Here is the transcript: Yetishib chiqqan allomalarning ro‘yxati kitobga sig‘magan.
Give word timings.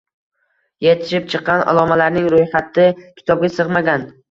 Yetishib 0.85 1.27
chiqqan 1.35 1.61
allomalarning 1.75 2.31
ro‘yxati 2.37 2.89
kitobga 3.21 3.55
sig‘magan. 3.61 4.11